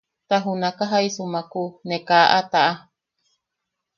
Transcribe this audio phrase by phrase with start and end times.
[0.27, 2.73] Ta junaka jaisumaku ne ka a taʼa.